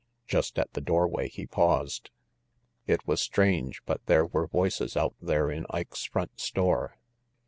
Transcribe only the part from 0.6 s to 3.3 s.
the doorway he paused. It was